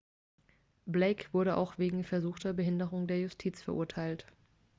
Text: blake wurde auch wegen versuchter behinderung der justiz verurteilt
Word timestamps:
blake 0.87 1.27
wurde 1.31 1.55
auch 1.57 1.77
wegen 1.77 2.03
versuchter 2.03 2.53
behinderung 2.53 3.05
der 3.05 3.19
justiz 3.21 3.61
verurteilt 3.61 4.25